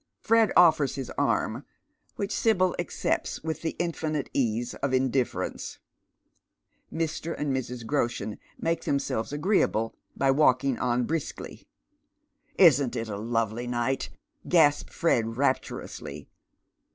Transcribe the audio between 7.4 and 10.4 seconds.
Mrs. Groshen make themselves agreeable by